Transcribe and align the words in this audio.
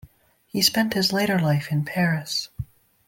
He 0.47 0.63
spent 0.63 0.95
his 0.95 1.13
later 1.13 1.37
life 1.37 1.71
in 1.71 1.85
Paris. 1.85 2.49